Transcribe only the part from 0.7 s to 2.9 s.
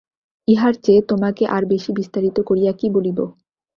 চেয়ে তোমাকে আর বেশি বিস্তারিত করিয়া কী